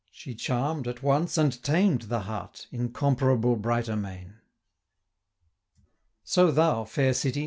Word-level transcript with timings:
She 0.11 0.33
charm'd, 0.33 0.87
at 0.87 1.03
once, 1.03 1.37
and 1.37 1.61
tamed 1.61 2.09
the 2.09 2.21
heart, 2.21 2.65
Incomparable 2.71 3.55
Britomane! 3.55 4.37
So 6.23 6.49
thou, 6.49 6.85
fair 6.85 7.13
City! 7.13 7.39